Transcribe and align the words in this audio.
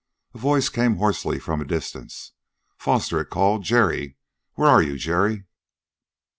A 0.33 0.37
voice 0.39 0.67
came 0.67 0.95
hoarsely 0.95 1.37
from 1.37 1.61
a 1.61 1.63
distance. 1.63 2.31
"Foster," 2.75 3.19
it 3.21 3.29
called. 3.29 3.61
"Jerry 3.61 4.17
where 4.55 4.67
are 4.67 4.81
you, 4.81 4.97
Jerry?" 4.97 5.43